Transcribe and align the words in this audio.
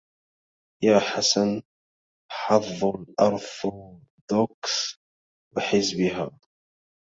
يا 0.83 0.99
حسن 0.99 1.61
حظ 2.31 2.85
الأرثوذكس 2.85 4.97
وحزبها 5.57 6.37